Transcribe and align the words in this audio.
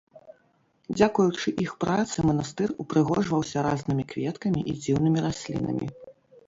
Дзякуючы 0.95 1.53
іх 1.65 1.75
працы 1.85 2.17
манастыр 2.29 2.69
упрыгожваўся 2.85 3.57
разнымі 3.69 4.03
кветкамі 4.17 4.69
і 4.75 4.77
дзіўнымі 4.83 5.19
раслінамі. 5.29 5.85